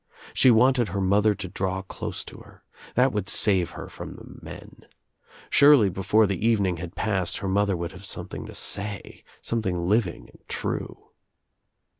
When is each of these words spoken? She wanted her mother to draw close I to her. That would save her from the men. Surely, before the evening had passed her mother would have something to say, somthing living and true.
She 0.33 0.49
wanted 0.49 0.87
her 0.87 0.99
mother 0.99 1.35
to 1.35 1.47
draw 1.47 1.83
close 1.83 2.25
I 2.27 2.31
to 2.31 2.37
her. 2.39 2.63
That 2.95 3.11
would 3.13 3.29
save 3.29 3.77
her 3.77 3.87
from 3.87 4.15
the 4.15 4.25
men. 4.43 4.87
Surely, 5.51 5.89
before 5.89 6.25
the 6.25 6.43
evening 6.43 6.77
had 6.77 6.95
passed 6.95 7.37
her 7.37 7.47
mother 7.47 7.77
would 7.77 7.91
have 7.91 8.05
something 8.07 8.47
to 8.47 8.55
say, 8.55 9.23
somthing 9.43 9.87
living 9.87 10.27
and 10.33 10.39
true. 10.47 11.11